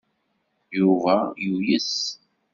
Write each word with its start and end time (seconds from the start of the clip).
Yuba 0.77 1.15
yuyes. 1.43 1.91